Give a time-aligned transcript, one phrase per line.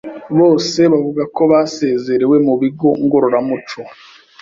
[0.39, 3.79] bose bavuga ko basezerewe mu bigo ngororamuco